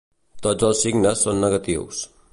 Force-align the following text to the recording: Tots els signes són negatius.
Tots 0.45 0.67
els 0.69 0.81
signes 0.87 1.23
són 1.27 1.45
negatius. 1.47 2.05